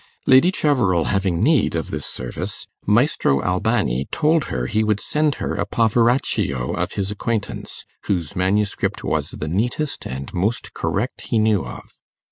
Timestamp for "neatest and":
9.47-10.33